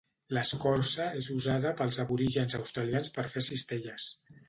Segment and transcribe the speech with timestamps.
[0.37, 4.15] L'escorça és usada pels aborígens australians per fer cistelles.